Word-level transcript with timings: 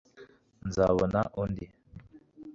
nzabona 0.67 1.19
undi 1.43 1.65